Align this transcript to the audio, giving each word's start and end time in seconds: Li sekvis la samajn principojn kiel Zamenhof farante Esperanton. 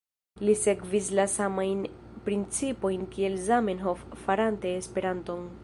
Li 0.47 0.53
sekvis 0.61 1.09
la 1.19 1.25
samajn 1.33 1.83
principojn 2.29 3.05
kiel 3.13 3.39
Zamenhof 3.49 4.05
farante 4.25 4.77
Esperanton. 4.83 5.49